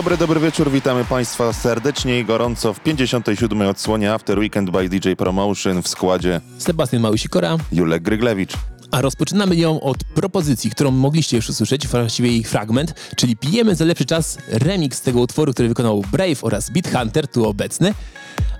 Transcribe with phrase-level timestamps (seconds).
[0.00, 3.62] Dobry, dobry wieczór, witamy Państwa serdecznie i gorąco w 57.
[3.62, 8.52] odsłonie After Weekend by DJ Promotion w składzie Sebastian Małysikora, Julek Gryglewicz.
[8.90, 13.84] a rozpoczynamy ją od propozycji, którą mogliście już usłyszeć, właściwie jej fragment, czyli Pijemy za
[13.84, 17.94] lepszy czas, remix tego utworu, który wykonał Brave oraz Beat Hunter, tu obecny,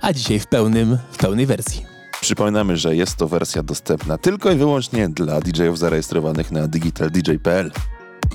[0.01, 1.85] a dzisiaj w, pełnym, w pełnej wersji.
[2.21, 7.71] Przypominamy, że jest to wersja dostępna tylko i wyłącznie dla DJ-ów zarejestrowanych na digitaldj.pl.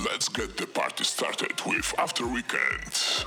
[0.05, 3.25] Let's get the party started with After Weekend.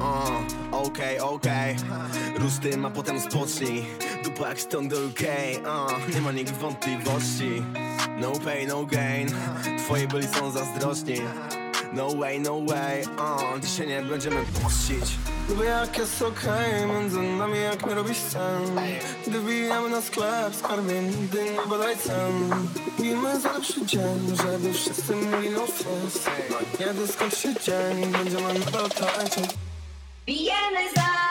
[0.00, 1.76] Uh, Okej, okej
[2.38, 3.86] Rusz tym, a potem spocznij
[4.24, 5.22] Dupa jak stąd do UK
[5.62, 7.62] uh, Nie ma nikt wątpliwości.
[8.20, 9.28] No pain, no gain.
[9.78, 11.20] Twoi byli są zazdrosni
[11.92, 15.04] No way, no way uh, Dzisiaj nie będziemy pościć
[15.48, 18.80] Lubię jak jest okej Między nami jak nie robisz sen.
[19.26, 22.50] Gdy wbijamy na sklep Skarbie nigdy nie badaj cen.
[22.96, 28.54] Pijmy za lepszy dzień Żeby wszyscy mieli no stres No kiedy skończy się dzień Będziemy
[28.54, 29.50] nadal tańczyć.
[30.26, 31.25] Pijemy za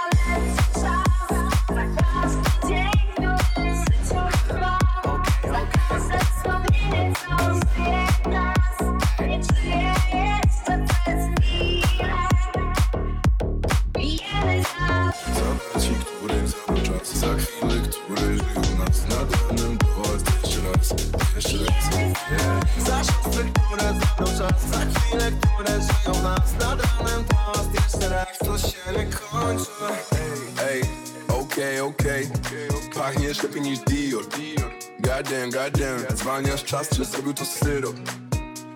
[36.36, 37.96] Zwalniasz czas, czy zrobił to syrop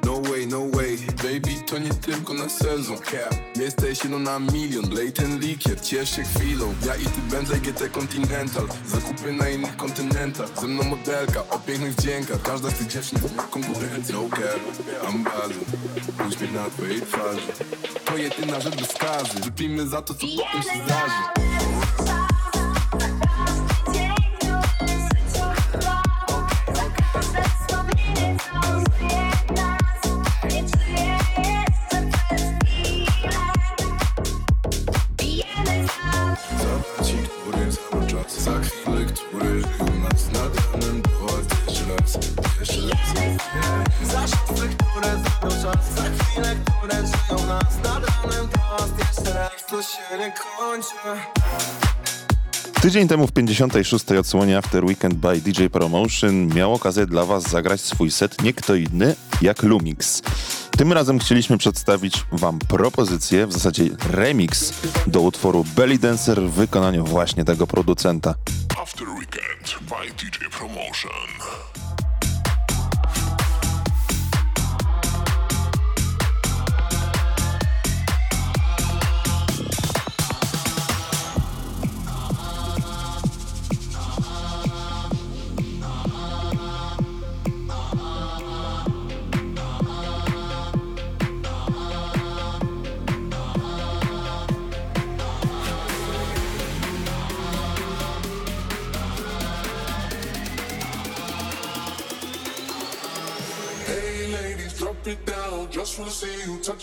[0.03, 0.97] No way, no way.
[0.97, 2.97] Baby, to nie tylko na sezon.
[3.55, 4.93] Jesteś jedno na milion.
[4.93, 6.73] Lej ten likier, ciesz się chwilą.
[6.85, 8.67] Ja i ty Bentley GT Continental.
[8.85, 10.49] Zakupy na innych kontynentach.
[10.61, 12.41] Ze mną modelka o pięknych wdziękach.
[12.41, 14.59] Każda z tych dziewczyn to konkurencja No care,
[15.03, 17.47] I'm ballin' Uśmiech na twojej twarzy.
[18.05, 19.39] To jedyna rzecz bez skazy.
[19.43, 21.58] Wypijmy za to, co potem się zdarzy
[52.89, 54.11] Tydzień temu w 56.
[54.11, 58.75] odsłonie After Weekend by DJ Promotion miał okazję dla Was zagrać swój set nie kto
[58.75, 60.21] inny jak Lumix.
[60.71, 64.73] Tym razem chcieliśmy przedstawić Wam propozycję, w zasadzie remix
[65.07, 68.35] do utworu Belly Dancer w wykonaniu właśnie tego producenta.
[68.81, 71.88] After Weekend by DJ Promotion.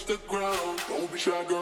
[0.06, 0.80] The ground.
[0.88, 1.55] Don't be shy, girl,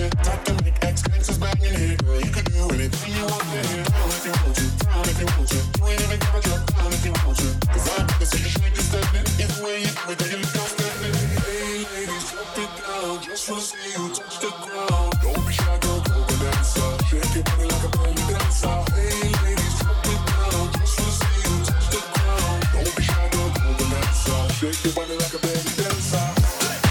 [0.00, 0.10] here.
[0.22, 3.84] Talking like ex gangsters banging yeah, girl, you can do anything you want, yeah.
[3.84, 3.89] Down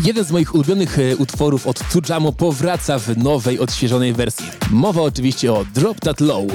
[0.09, 4.45] Jeden z moich ulubionych e, utworów od Tujamo powraca w nowej, odświeżonej wersji.
[4.69, 6.45] Mowa oczywiście o Drop That Low.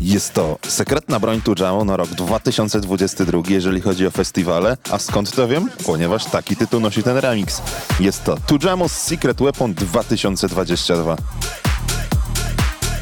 [0.00, 4.76] Jest to sekretna broń Tujamo na rok 2022, jeżeli chodzi o festiwale.
[4.90, 5.70] A skąd to wiem?
[5.84, 7.62] Ponieważ taki tytuł nosi ten remix.
[8.00, 11.16] Jest to Tujamo Secret Weapon 2022.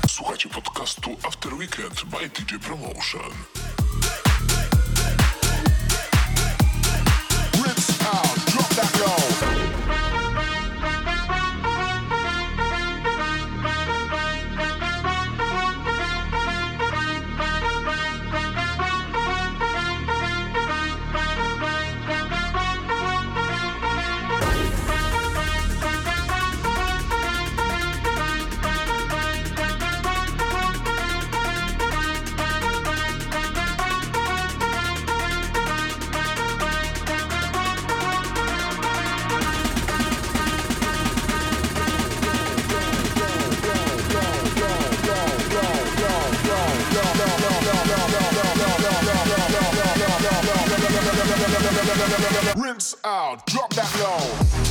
[0.09, 3.64] Słuchajcie podcastu After Weekend by DJ Promotion.
[53.05, 54.64] Out, drop that low.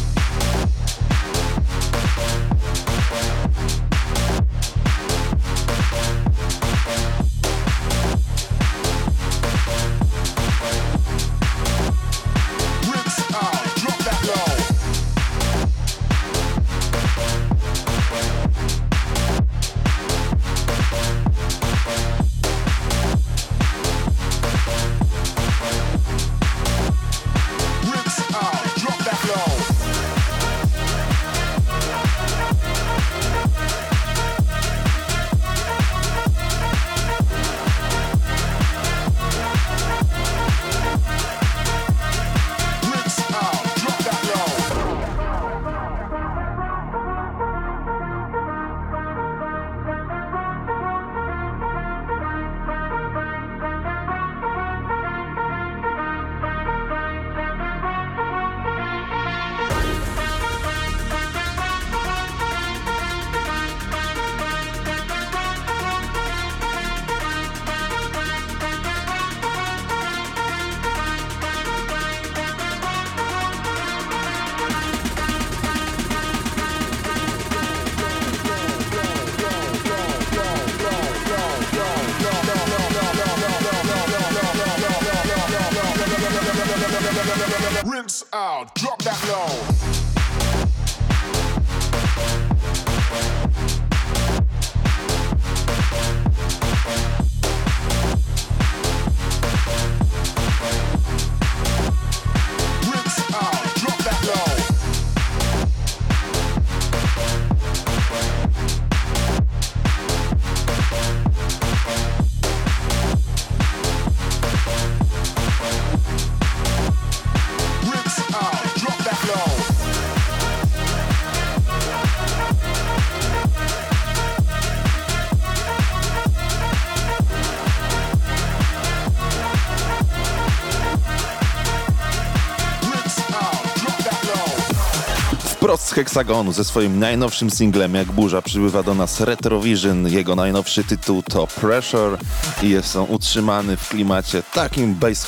[135.74, 140.08] Wprost z Heksagonu ze swoim najnowszym singlem Jak burza przybywa do nas Retrovision.
[140.08, 142.18] Jego najnowszy tytuł to Pressure
[142.64, 145.26] i jest on utrzymany w klimacie takim bass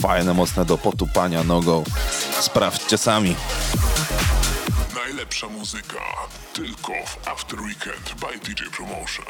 [0.00, 1.84] fajne, mocne do potupania nogą.
[2.40, 3.36] Sprawdźcie sami.
[4.94, 6.00] Najlepsza muzyka
[6.52, 9.26] tylko w After Weekend by DJ Promotion.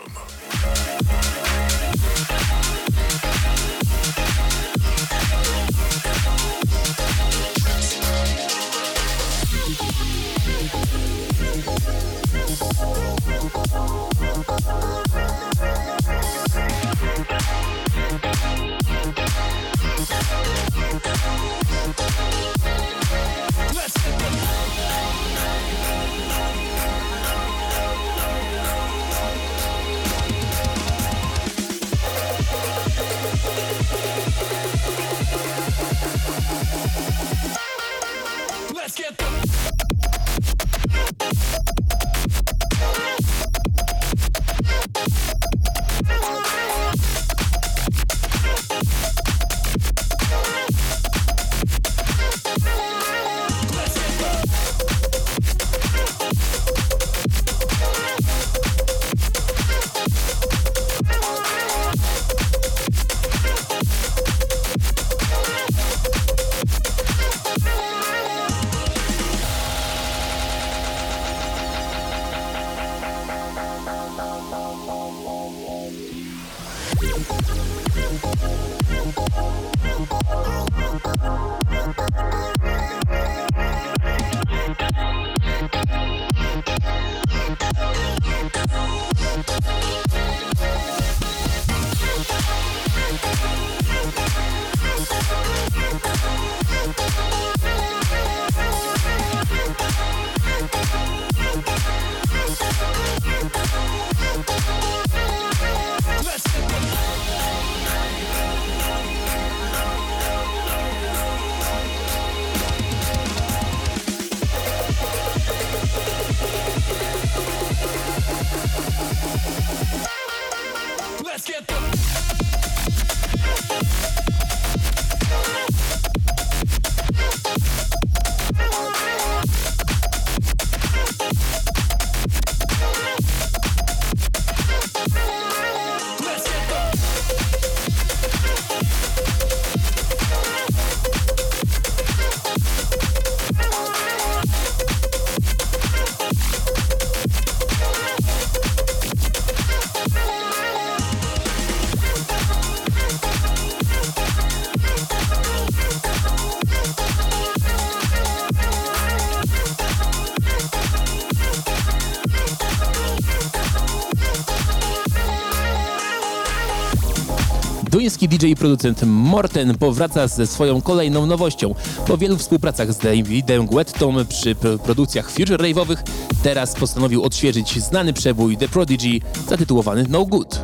[168.26, 171.75] Duński DJ i producent Morten powraca ze swoją kolejną nowością.
[172.06, 175.97] Po wielu współpracach z Davidem Guettą przy pro- produkcjach Future Rave'owych,
[176.42, 180.61] teraz postanowił odświeżyć znany przebój The Prodigy zatytułowany No Good.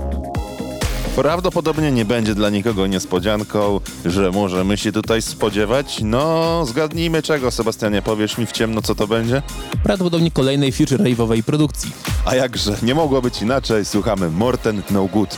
[1.16, 6.00] Prawdopodobnie nie będzie dla nikogo niespodzianką, że możemy się tutaj spodziewać.
[6.02, 9.42] No, zgadnijmy czego, Sebastianie, powiesz mi w ciemno, co to będzie?
[9.84, 11.90] Prawdopodobnie kolejnej Future Rave'owej produkcji.
[12.24, 15.36] A jakże, nie mogło być inaczej, słuchamy Morten No Good.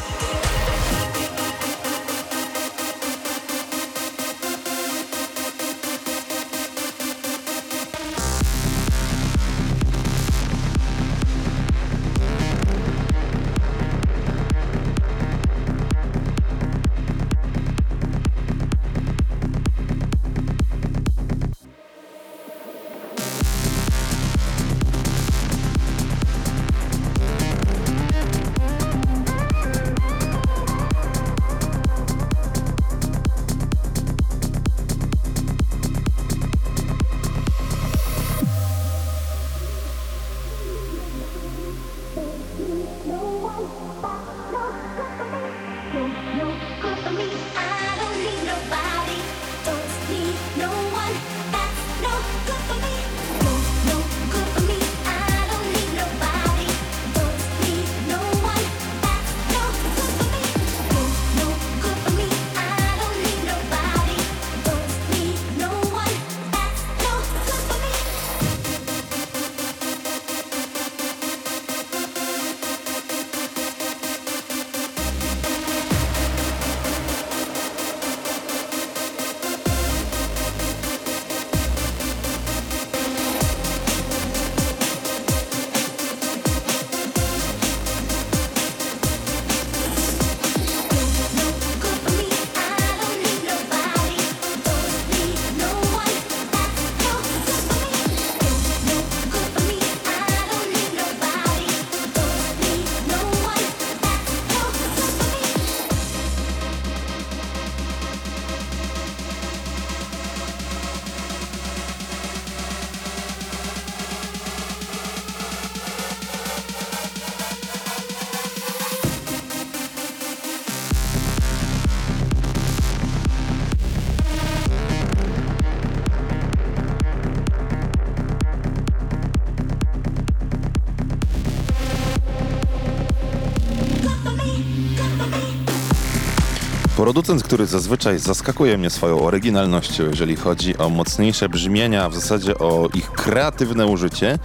[137.04, 142.88] Producent, który zazwyczaj zaskakuje mnie swoją oryginalnością, jeżeli chodzi o mocniejsze brzmienia, w zasadzie o
[142.94, 144.38] ich kreatywne użycie,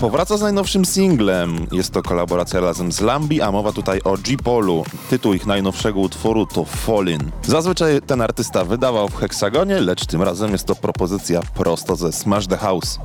[0.00, 1.66] powraca z najnowszym singlem.
[1.72, 4.84] Jest to kolaboracja razem z Lambi, a mowa tutaj o G-Polu.
[5.10, 7.30] Tytuł ich najnowszego utworu to Fallin.
[7.42, 12.46] Zazwyczaj ten artysta wydawał w heksagonie, lecz tym razem jest to propozycja prosto ze Smash
[12.46, 12.98] the House.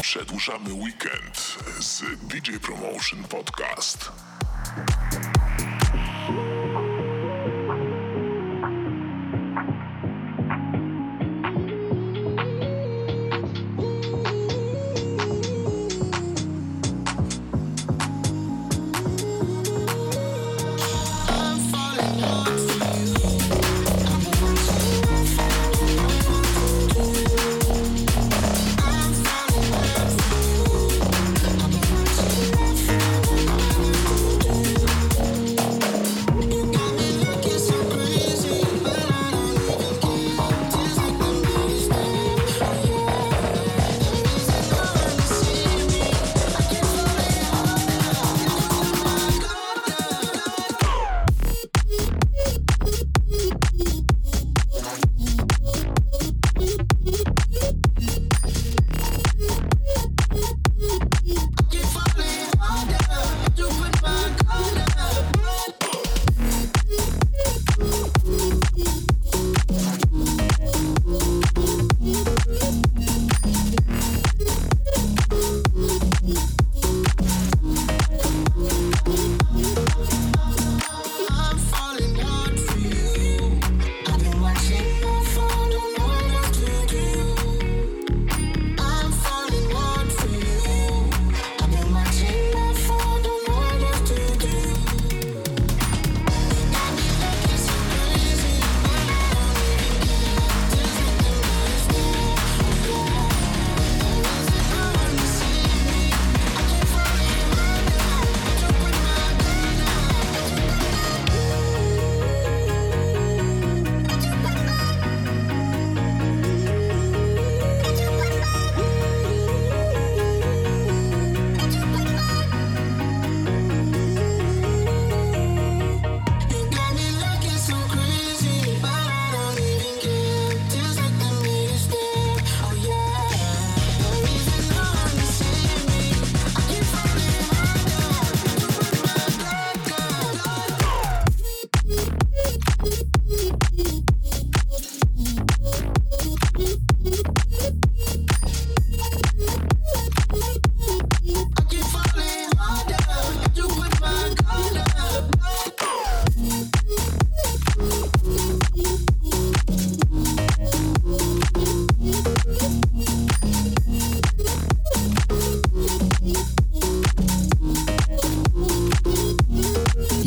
[0.00, 4.12] Przedłużamy weekend z DJ Promotion Podcast.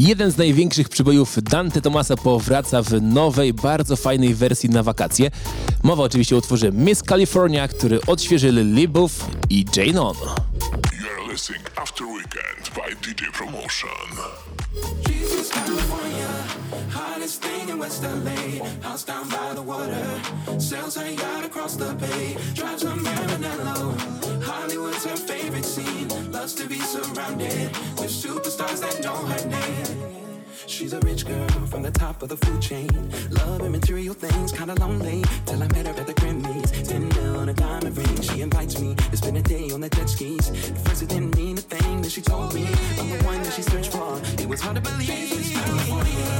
[0.05, 5.31] Jeden z największych przybojów Dante Tomasa powraca w nowej, bardzo fajnej wersji na wakacje.
[5.83, 10.15] Mowa oczywiście o utworze Miss California, który odświeżyli Libów i Jane On.
[11.35, 13.89] You're After Weekend by DJ Promotion.
[15.03, 16.27] Jesus, California,
[16.89, 18.63] hottest thing in West LA.
[18.81, 20.21] House down by the water,
[20.61, 22.37] sails her yacht across the bay.
[22.53, 24.43] Drives a Maranello.
[24.43, 26.07] Hollywood's her favorite scene.
[26.31, 27.69] Loves to be surrounded
[27.99, 30.24] with superstars that know her name.
[30.67, 32.89] She's a rich girl from the top of the food chain.
[33.29, 35.23] Love and material things, kinda lonely.
[35.45, 36.87] Till I met her at the Grammys.
[36.87, 38.21] Ten mil on a diamond ring.
[38.21, 40.49] She invites me to spend a day on the jet skis.
[40.49, 42.67] At first it didn't mean a thing that she told me.
[42.99, 44.19] I'm the one that she searched for.
[44.41, 45.07] It was hard to believe.
[45.07, 46.33] She's California,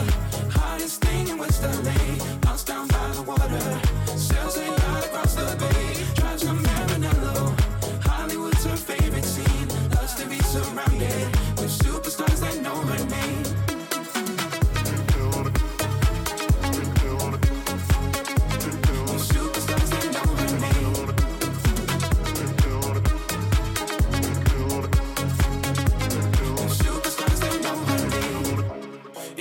[0.51, 2.47] hottest thing in West LA.
[2.47, 4.17] House down by the water.
[4.17, 6.03] Sails a yacht across the bay.
[6.15, 7.53] Drives a Maranello.
[8.03, 9.67] Hollywood's her favorite scene.
[9.91, 13.44] Loves to be surrounded with superstars that know her name.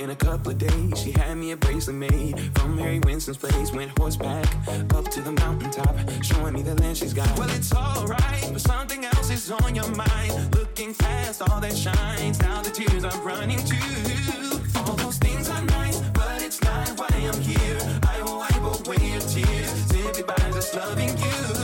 [0.05, 3.71] In a couple of days, she had me a bracelet made from Mary Winston's place.
[3.71, 4.45] Went horseback
[4.93, 7.27] up to the mountaintop, showing me the land she's got.
[7.39, 10.53] Well, it's alright, but something else is on your mind.
[10.53, 14.61] Looking past all that shines, now the tears are running too.
[14.75, 17.79] All those things are nice, but it's not why I'm here.
[18.07, 21.54] I will wipe away your tears simply by just loving you.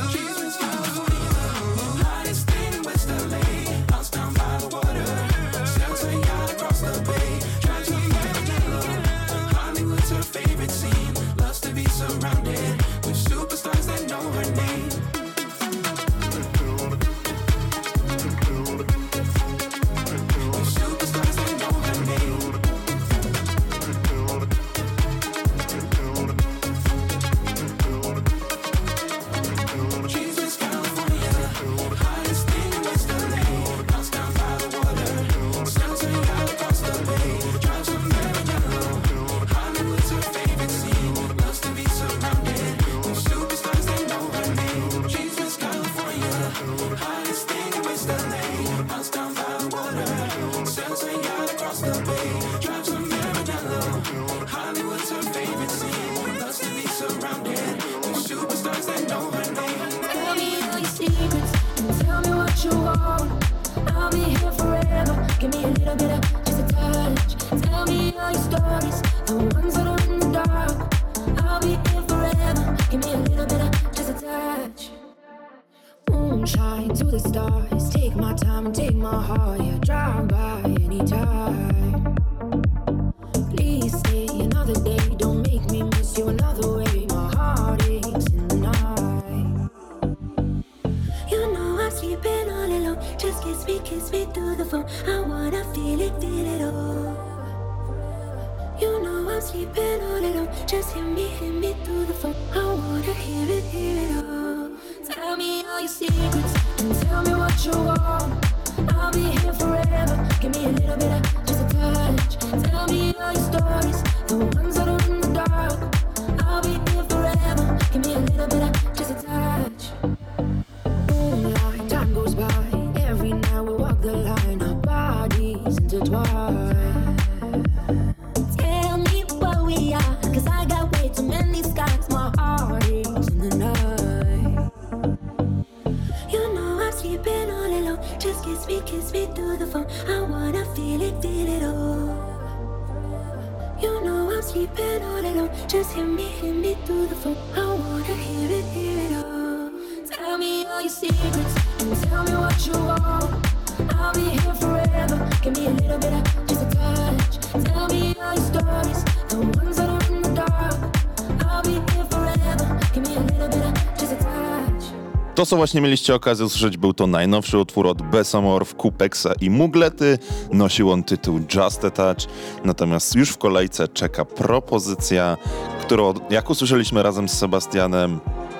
[165.41, 170.19] To, co właśnie mieliście okazję usłyszeć, był to najnowszy utwór od Besomorph, Kupexa i Muglety.
[170.51, 172.17] Nosił on tytuł Just a Touch,
[172.65, 175.37] natomiast już w kolejce czeka propozycja,
[175.81, 178.19] którą, jak usłyszeliśmy razem z Sebastianem,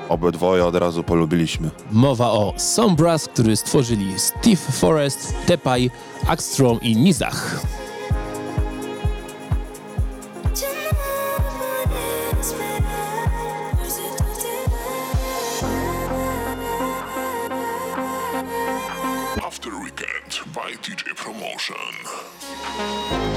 [0.10, 1.70] obydwoje od razu polubiliśmy.
[1.92, 5.92] Mowa o Sombras, który stworzyli Steve Forrest, Tepaj,
[6.28, 7.62] Axstrom i Nizach.
[20.82, 23.31] DJ Promotion.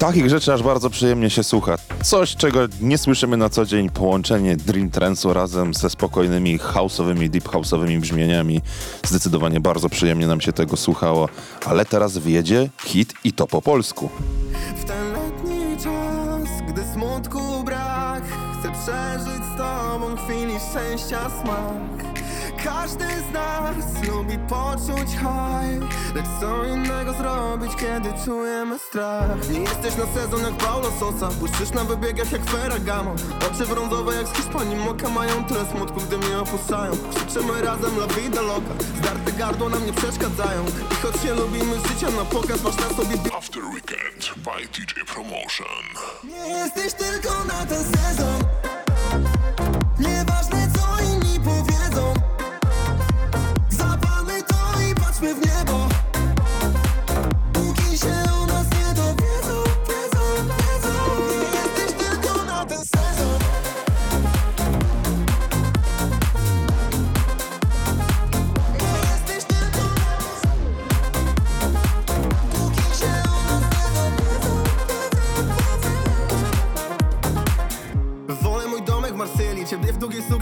[0.00, 1.76] Takich rzeczy aż bardzo przyjemnie się słucha.
[2.02, 3.90] Coś, czego nie słyszymy na co dzień.
[3.90, 8.60] Połączenie Dream Trance'u razem ze spokojnymi house'owymi, deep house'owymi brzmieniami.
[9.06, 11.28] Zdecydowanie bardzo przyjemnie nam się tego słuchało.
[11.66, 14.08] Ale teraz wjedzie hit i to po polsku.
[14.76, 18.22] W ten letni czas, gdy smutku brak
[18.60, 22.09] Chcę przeżyć z tobą chwili szczęścia smak
[22.64, 25.80] Każdy z nas lubi poczuć high
[26.14, 29.48] Lecz co innego zrobić, kiedy czujemy strach?
[29.50, 33.14] Nie jesteś na sezon jak Paulo Sosa Błyszczysz na wybiegach jak Ferragamo.
[33.50, 36.92] Oczy brązowe jak z Hiszpanii Moka mają tyle smutku, gdy mnie opuszczają.
[37.26, 40.64] Krzyczymy razem la vida loca Zdarte gardło nam nie przeszkadzają.
[40.92, 45.84] I choć się lubimy życia na pokaz Masz na sobie After Weekend by DJ Promotion.
[46.24, 48.44] Nie jesteś tylko na ten sezon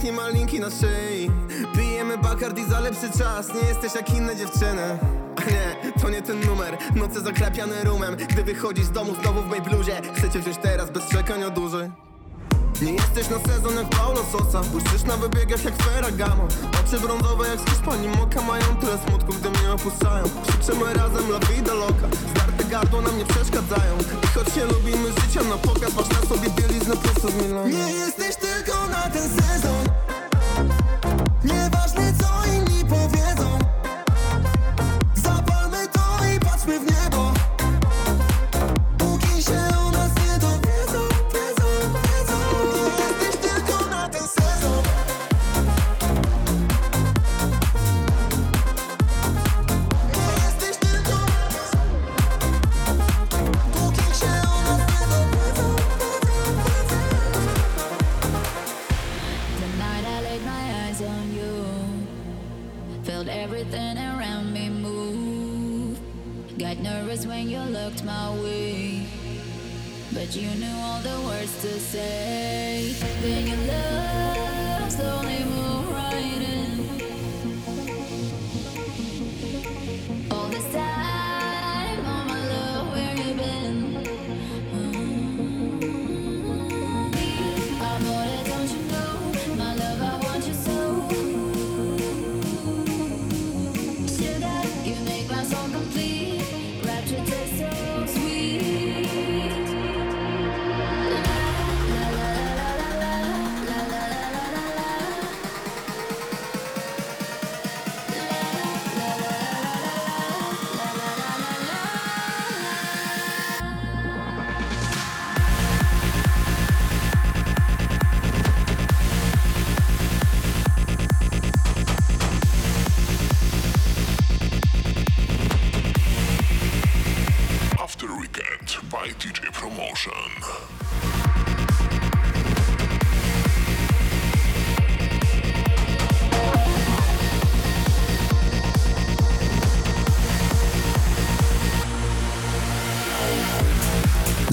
[0.09, 1.31] długiej sukni malinki na szyi.
[1.75, 3.55] Pijemy Bacardi za lepszy czas.
[3.55, 4.99] Nie jesteś jak inne dziewczyny.
[5.37, 6.79] A nie, to nie ten numer.
[6.95, 8.17] Noce zakrapiane rumem.
[8.17, 10.01] Gdy wychodzisz z domu znowu w mej bluzie.
[10.15, 12.08] Chcecie wziąć teraz bez czekania dłużej
[12.83, 14.61] nie jesteś na sezon jak Paulo Sosa.
[14.61, 16.49] Błyszczysz na wybiegach jak Ferragamo.
[16.81, 18.09] Oczy brązowe jak z Hiszpanii.
[18.09, 20.25] Moka mają tyle smutku, gdy mnie opuszczają.
[20.49, 22.07] Krzyczymy razem la vida loca.
[22.31, 23.95] Zdarte gardło nam nie przeszkadzają.
[24.25, 27.69] I choć się lubimy życia na pokaz Masz na sobie bieliznę prosto z Milanu.
[27.69, 29.85] Nie jesteś tylko na ten sezon.
[31.45, 32.68] Nieważne co inni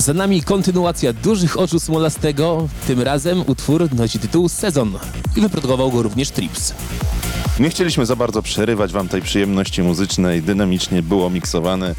[0.06, 2.68] Za nami kontynuacja Dużych Oczu Smolastego.
[2.88, 5.00] Tym razem utwór nosi tytuł Sezon
[5.36, 6.74] i wyprodukował go również Trips.
[7.60, 11.96] Nie chcieliśmy za bardzo przerywać wam tej przyjemności muzycznej, dynamicznie było miksowane,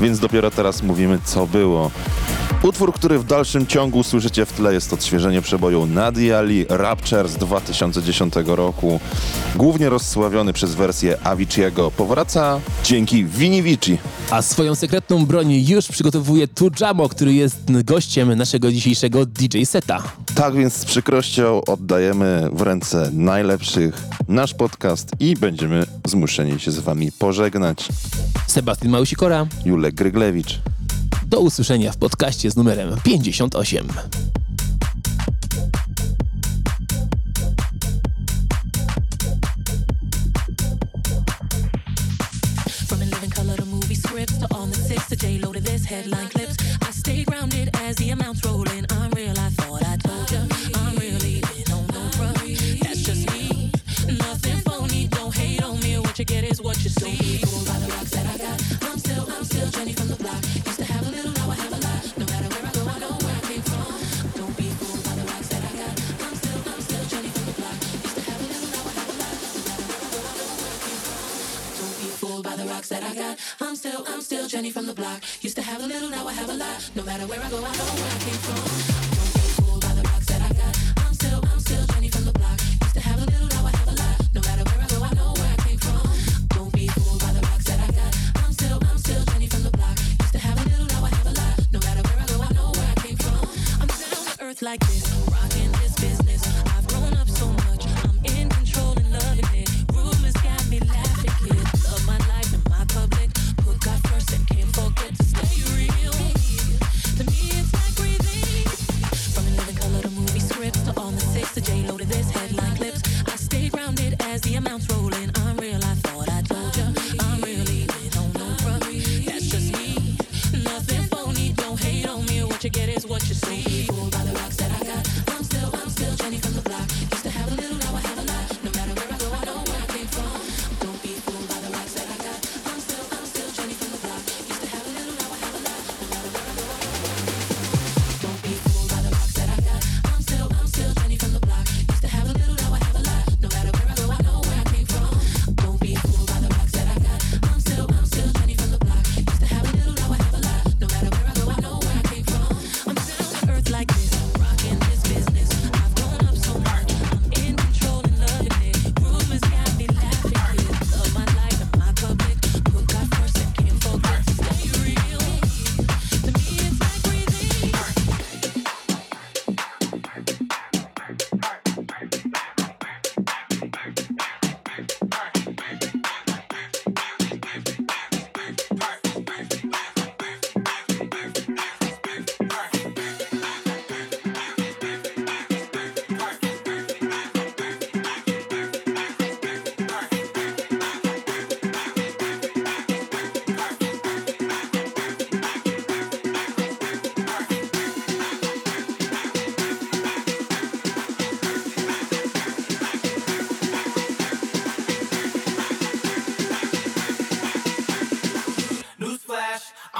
[0.00, 1.90] więc dopiero teraz mówimy, co było.
[2.62, 7.36] Utwór, który w dalszym ciągu słyszycie w tle, jest odświeżenie przeboju Nadia Ali Rapture z
[7.36, 9.00] 2010 roku.
[9.56, 13.98] Głównie rozsławiony przez wersję Avicii'ego, powraca dzięki Vini Vici.
[14.30, 20.02] A swoją sekretną broń już przygotowuje Tujamo, który jest gościem naszego dzisiejszego DJ seta.
[20.34, 26.78] Tak więc z przykrością oddajemy w ręce najlepszych nasz podcast i będziemy zmuszeni się z
[26.78, 27.88] wami pożegnać.
[28.46, 30.60] Sebastian Małysikora, Julek Gryglewicz.
[31.30, 33.88] do usłyszenia w podcaście z numerem 58.
[42.88, 45.60] From a living color to movie scripts to on the six to J Lo to
[45.60, 46.56] this headline clips.
[46.88, 48.86] I stay grounded as the amounts roll in.
[48.86, 49.50] I'm real, I
[56.30, 57.16] get is what you see.
[57.16, 58.58] Don't be fooled by the rocks that I got.
[58.88, 60.40] I'm still, I'm still Jenny from the block.
[60.66, 62.02] Used to have a little, now I have a lot.
[62.18, 63.90] No matter where I go, I know where I came from.
[64.38, 65.94] Don't be fooled by the rocks that I got.
[66.22, 67.76] I'm still, I'm still Jenny from the block.
[68.06, 69.36] Used to have a little, now I have a lot.
[71.80, 73.34] Don't be fooled by the rocks that I got.
[73.60, 75.18] I'm still, I'm still Jenny from the block.
[75.42, 76.78] Used to have a little, now I have a lot.
[76.94, 78.99] No matter where I go, I know where I came from.
[94.62, 95.19] like this.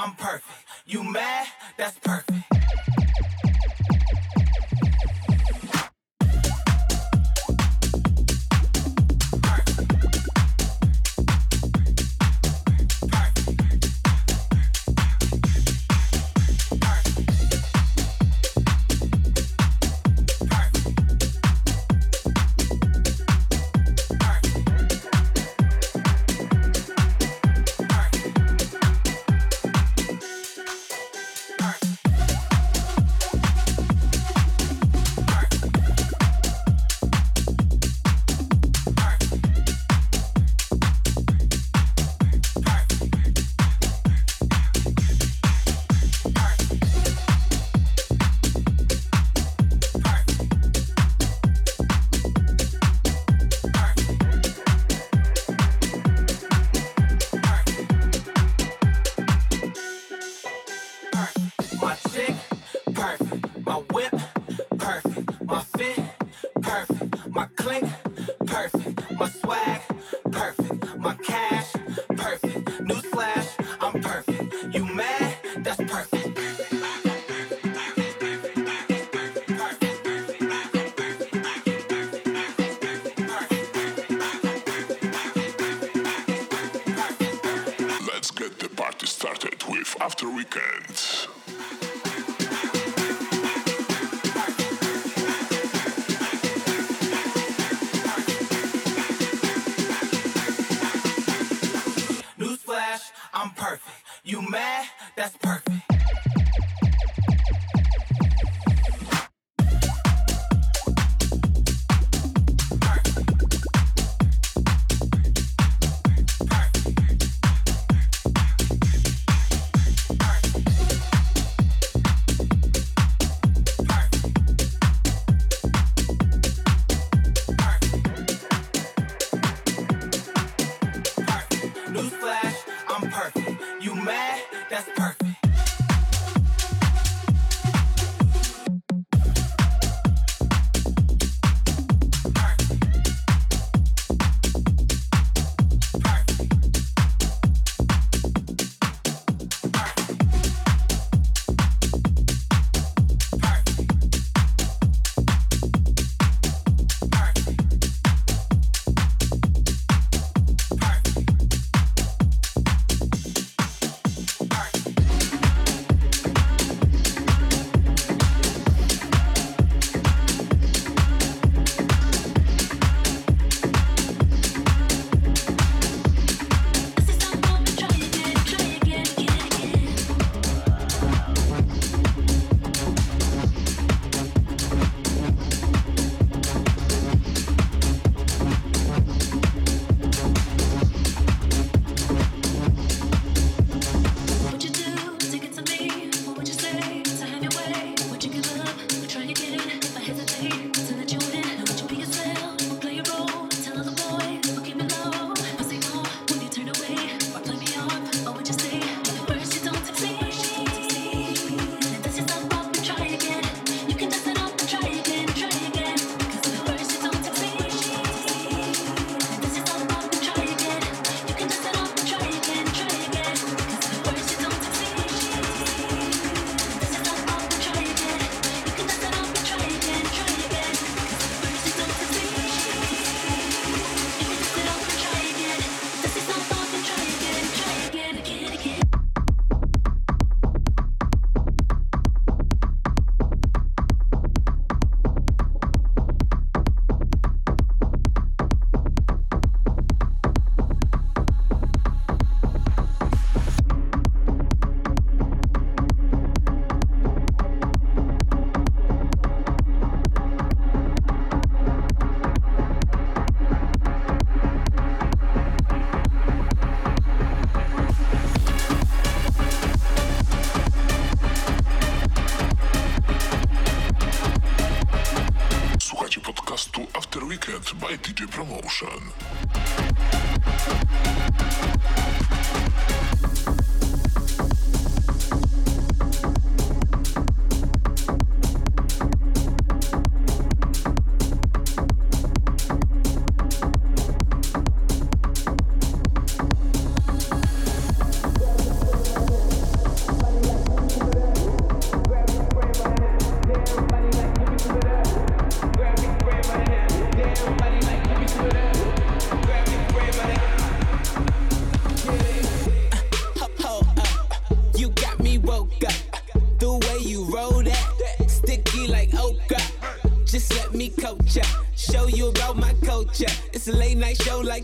[0.03, 0.45] I'm perfect.
[0.87, 1.45] You mad?
[1.77, 2.40] That's perfect.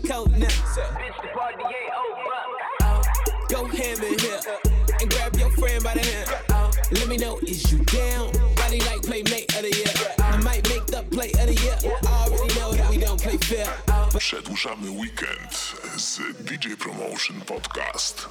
[0.02, 0.50] Night show like Conan.
[3.48, 4.40] Go ham in here
[5.00, 6.30] and grab your friend by the hand.
[6.92, 8.32] Let me know is you down?
[8.56, 10.14] Body like playmate of the year.
[10.18, 11.76] I might make the play of the year.
[12.06, 13.68] I already know that we don't play fair.
[14.18, 15.52] Przedłużamy weekend
[15.96, 18.28] z DJ Promotion Podcast.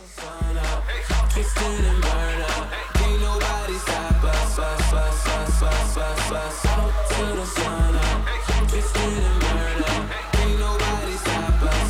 [1.34, 1.88] Twisted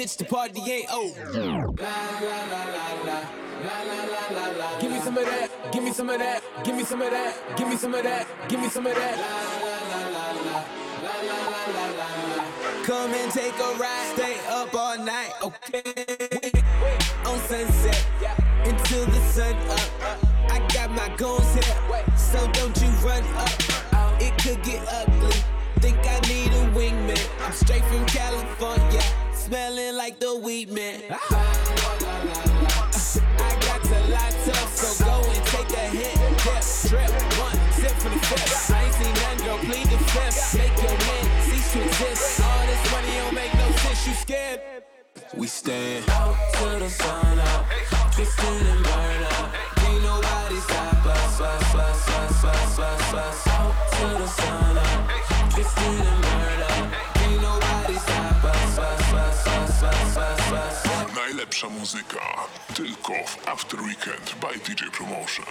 [0.00, 1.12] Bitch, the party ain't over.
[1.34, 1.72] Oh.
[4.80, 5.50] Give me some of that.
[5.72, 6.42] Give me some of that.
[6.64, 7.56] Give me some of that.
[7.58, 8.26] Give me some of that.
[8.48, 9.18] Give me some of that.
[12.84, 14.12] Come and take a ride.
[14.16, 15.82] Stay up all night, okay?
[17.26, 18.02] On sunset
[18.64, 19.90] until the sun up.
[20.48, 21.76] I got my goons here,
[22.16, 23.50] so don't you run up.
[24.18, 25.36] It could get ugly.
[25.80, 27.20] Think I need a wingman.
[27.44, 29.02] I'm straight from California,
[29.50, 31.02] smelling like the weed man.
[31.10, 31.16] I
[33.66, 36.14] got to light up, so go and take a hit.
[36.46, 38.70] Dip, drip, one sip for the fifth.
[38.70, 40.54] I ain't seen nothing, girl, plead the fifth.
[40.54, 42.40] Make your man cease to exist.
[42.40, 44.60] All this money don't make no sense, you scared?
[45.36, 47.66] We stand out to the sun up,
[48.12, 49.50] twisted and burn up.
[49.86, 53.48] Ain't nobody stop us, us, us, us, us, us, us.
[53.48, 55.10] Out to the sun up,
[55.50, 56.86] twisted and burn up.
[57.22, 57.59] Ain't nobody
[61.14, 62.20] Najlepsza muzyka
[62.74, 65.46] tylko w After Weekend by DJ Promotion.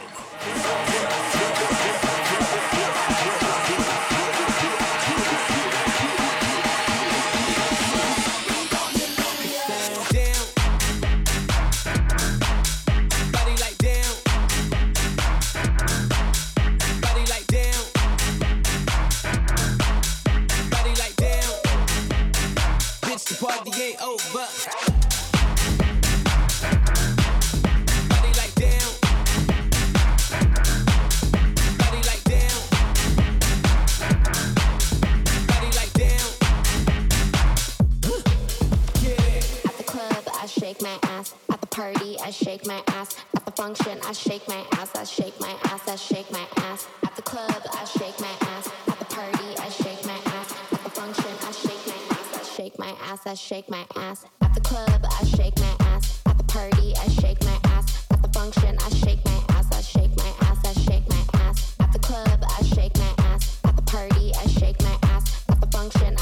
[40.80, 41.36] Shake my ass.
[41.50, 43.16] At the party, I shake my ass.
[43.36, 44.96] At the function, I shake my ass.
[44.96, 45.88] I shake my ass.
[45.88, 46.88] I shake my ass.
[47.04, 48.70] At the club, I shake my ass.
[48.88, 50.54] At the party, I shake my ass.
[50.72, 52.40] At the function, I shake my ass.
[52.40, 53.28] I shake my ass.
[53.28, 54.26] I shake my ass.
[54.42, 56.22] At the club, I shake my ass.
[56.26, 58.08] At the party, I shake my ass.
[58.12, 59.68] At the function, I shake my ass.
[59.74, 60.60] I shake my ass.
[60.66, 61.76] I shake my ass.
[61.80, 63.60] At the club, I shake my ass.
[63.66, 65.44] At the party, I shake my ass.
[65.50, 66.16] At the function,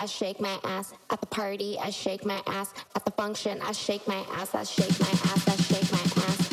[0.00, 0.94] I shake my ass.
[1.10, 2.72] At the party, I shake my ass.
[2.94, 4.54] At the function, I shake my ass.
[4.54, 5.48] I shake my ass.
[5.48, 6.47] I shake my ass.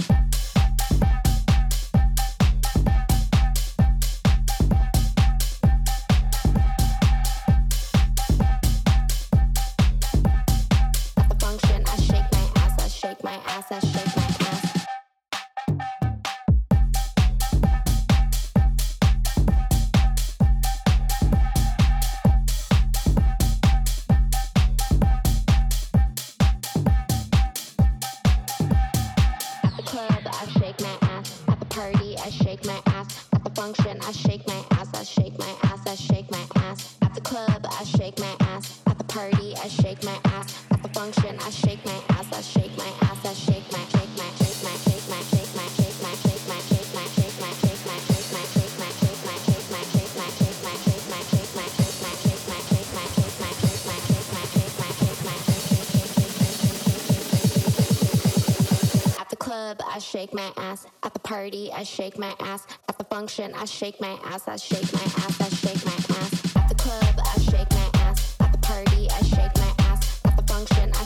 [60.25, 60.87] Shake my ass.
[61.03, 62.65] At the party, I shake my ass.
[62.89, 64.47] At the function, I shake my ass.
[64.47, 65.39] I shake my ass.
[65.39, 66.55] I shake my ass.
[66.55, 68.35] At the club, I shake my ass.
[68.39, 70.21] At the party, I shake my ass.
[70.25, 71.04] At the function, I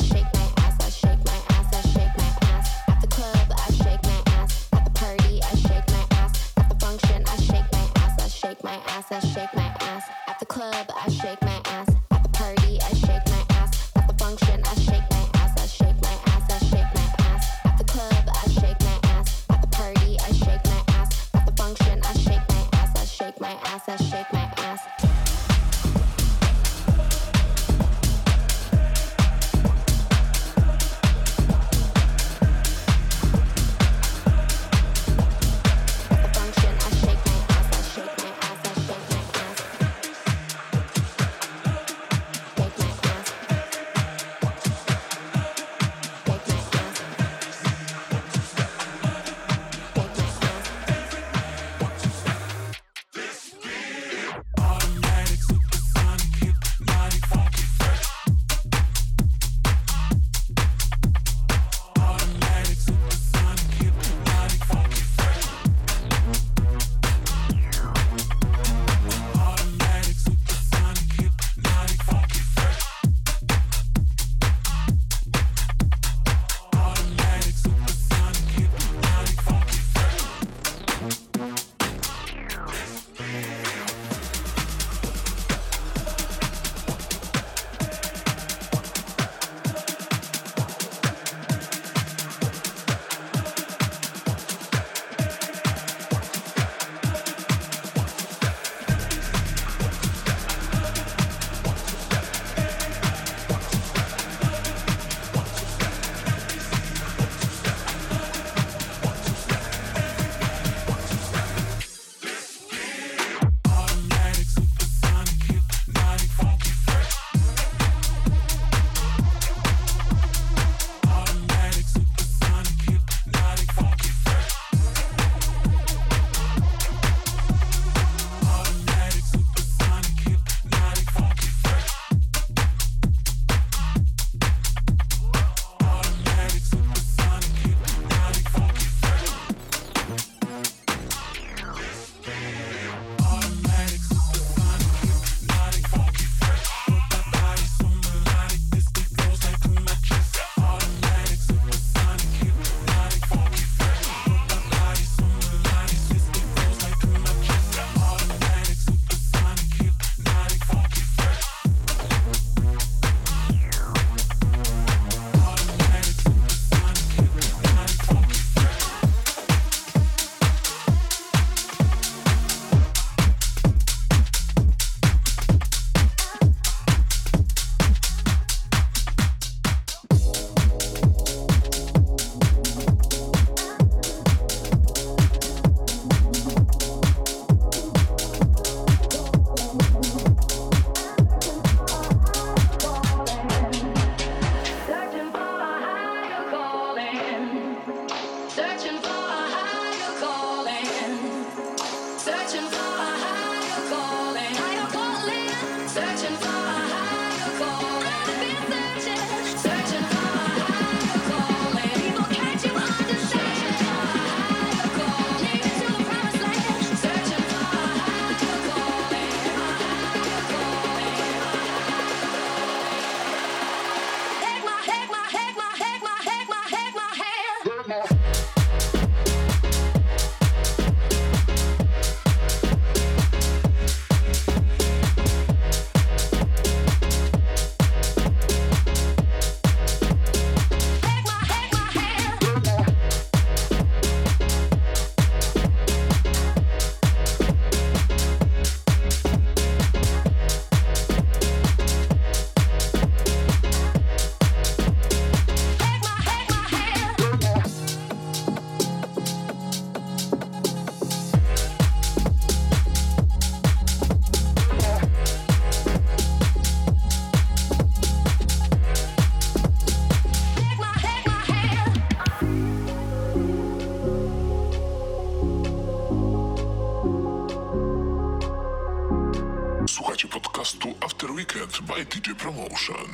[282.71, 283.08] Ocean.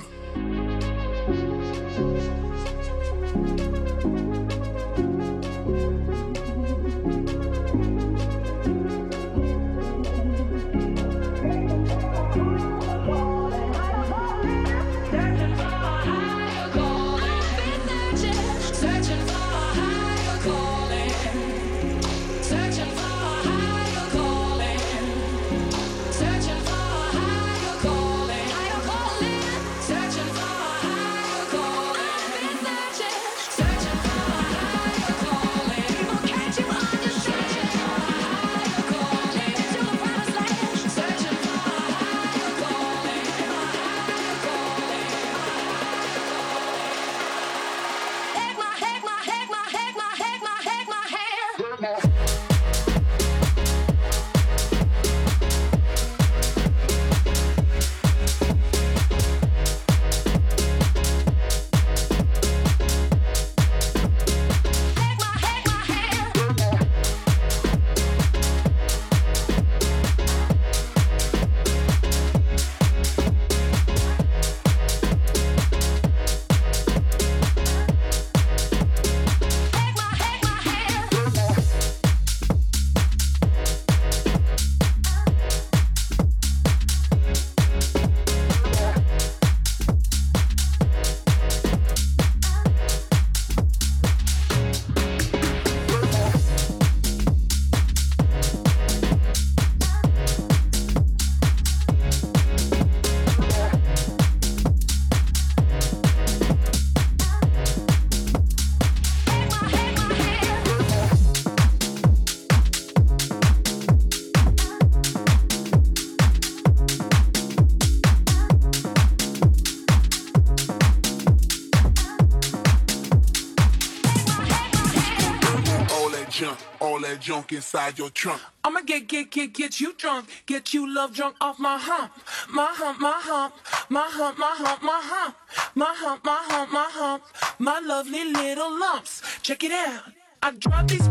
[127.26, 128.40] junk inside your trunk.
[128.64, 130.30] I'ma get, get, get, get you drunk.
[130.46, 132.12] Get you love drunk off my hump.
[132.50, 133.56] My hump, my hump.
[133.90, 135.36] My hump, my hump, my hump.
[135.74, 137.24] My hump, my hump, my hump.
[137.58, 139.24] My lovely little lumps.
[139.42, 140.04] Check it out.
[140.44, 141.08] I drop these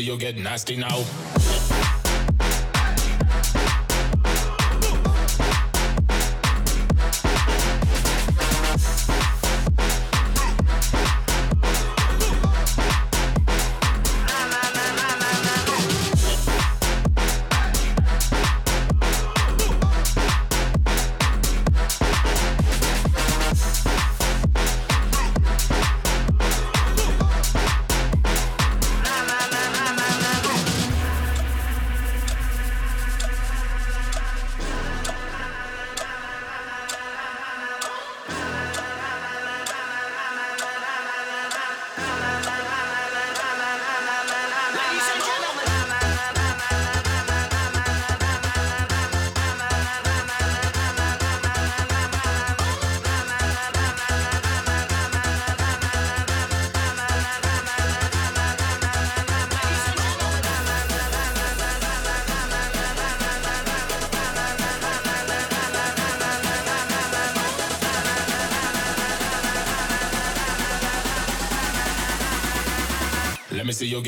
[0.00, 1.47] you'll get nasty now.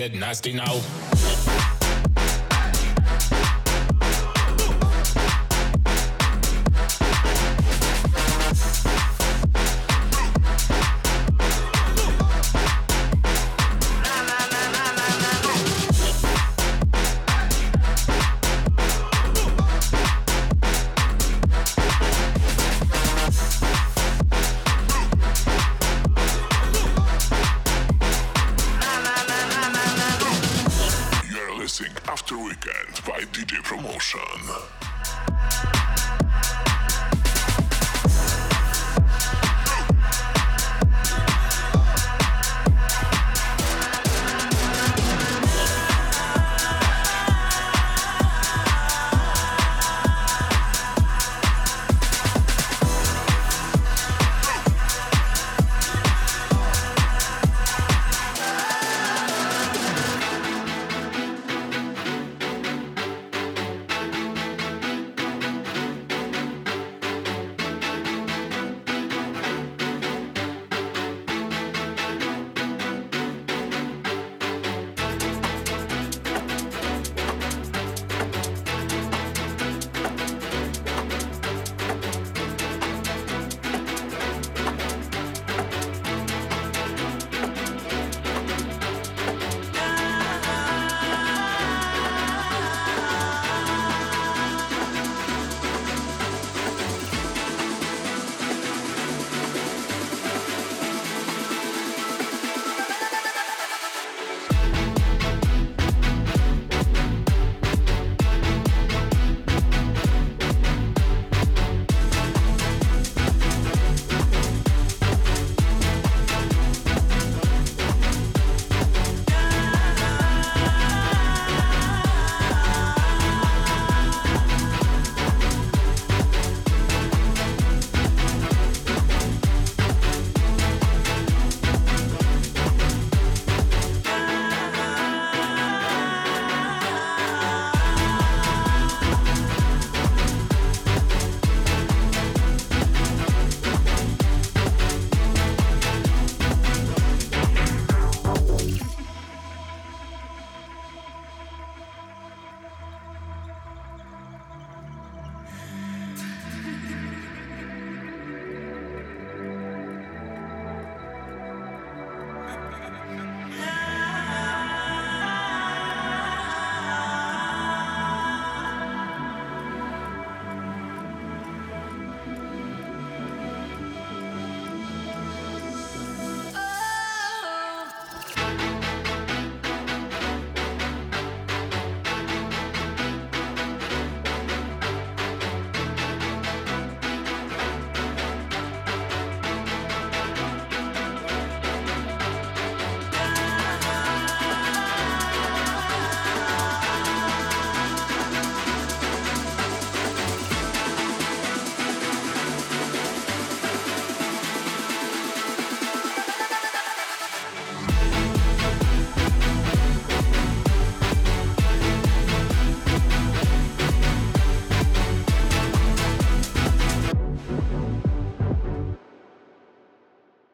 [0.01, 1.20] Get nasty now.